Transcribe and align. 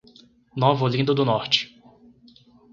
Nova 0.57 0.83
Olinda 0.83 1.13
do 1.13 1.23
Norte 1.23 1.79